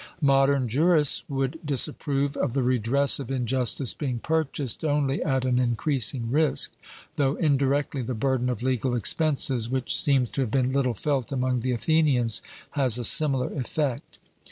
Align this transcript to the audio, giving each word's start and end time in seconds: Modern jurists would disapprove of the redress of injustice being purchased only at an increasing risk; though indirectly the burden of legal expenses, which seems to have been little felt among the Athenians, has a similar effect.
Modern 0.23 0.67
jurists 0.67 1.23
would 1.29 1.59
disapprove 1.63 2.35
of 2.35 2.55
the 2.55 2.63
redress 2.63 3.19
of 3.19 3.29
injustice 3.29 3.93
being 3.93 4.17
purchased 4.17 4.83
only 4.83 5.21
at 5.21 5.45
an 5.45 5.59
increasing 5.59 6.31
risk; 6.31 6.71
though 7.17 7.35
indirectly 7.35 8.01
the 8.01 8.15
burden 8.15 8.49
of 8.49 8.63
legal 8.63 8.95
expenses, 8.95 9.69
which 9.69 9.95
seems 9.95 10.29
to 10.29 10.41
have 10.41 10.49
been 10.49 10.73
little 10.73 10.95
felt 10.95 11.31
among 11.31 11.59
the 11.59 11.71
Athenians, 11.71 12.41
has 12.71 12.97
a 12.97 13.05
similar 13.05 13.53
effect. 13.53 14.17